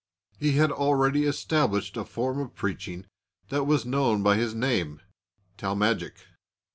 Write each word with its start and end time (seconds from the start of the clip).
He 0.39 0.53
had 0.53 0.71
already 0.71 1.25
established 1.25 1.95
a 1.95 2.03
form 2.05 2.39
of 2.39 2.55
preaching 2.55 3.05
that 3.49 3.65
was 3.65 3.85
known 3.85 4.23
by 4.23 4.35
his 4.35 4.55
name 4.55 4.99
Talmagic. 5.59 6.25